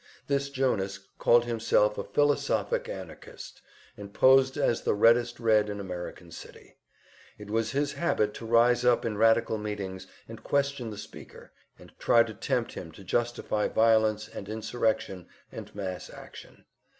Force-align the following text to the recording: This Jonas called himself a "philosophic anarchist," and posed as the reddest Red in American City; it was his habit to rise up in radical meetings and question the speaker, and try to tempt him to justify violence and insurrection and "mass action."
This 0.25 0.49
Jonas 0.49 0.97
called 1.19 1.45
himself 1.45 1.95
a 1.95 2.03
"philosophic 2.03 2.89
anarchist," 2.89 3.61
and 3.95 4.11
posed 4.11 4.57
as 4.57 4.81
the 4.81 4.95
reddest 4.95 5.39
Red 5.39 5.69
in 5.69 5.79
American 5.79 6.31
City; 6.31 6.75
it 7.37 7.51
was 7.51 7.69
his 7.73 7.93
habit 7.93 8.33
to 8.33 8.45
rise 8.47 8.83
up 8.83 9.05
in 9.05 9.15
radical 9.15 9.59
meetings 9.59 10.07
and 10.27 10.41
question 10.43 10.89
the 10.89 10.97
speaker, 10.97 11.51
and 11.77 11.93
try 11.99 12.23
to 12.23 12.33
tempt 12.33 12.73
him 12.73 12.91
to 12.93 13.03
justify 13.03 13.67
violence 13.67 14.27
and 14.27 14.49
insurrection 14.49 15.27
and 15.51 15.75
"mass 15.75 16.09
action." 16.09 16.65